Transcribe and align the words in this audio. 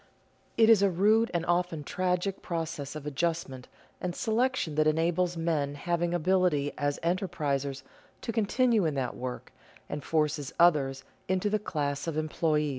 It 0.57 0.67
is 0.67 0.81
a 0.81 0.89
rude 0.89 1.29
and 1.31 1.45
often 1.45 1.83
tragic 1.83 2.41
process 2.41 2.95
of 2.95 3.05
adjustment 3.05 3.67
and 4.01 4.15
selection 4.15 4.73
that 4.73 4.87
enables 4.87 5.37
men 5.37 5.75
having 5.75 6.11
ability 6.11 6.73
as 6.75 6.97
enterprisers 7.03 7.83
to 8.21 8.31
continue 8.31 8.83
in 8.85 8.95
that 8.95 9.15
work, 9.15 9.51
and 9.87 10.03
forces 10.03 10.55
others 10.57 11.03
into 11.27 11.51
the 11.51 11.59
class 11.59 12.07
of 12.07 12.17
employees. 12.17 12.69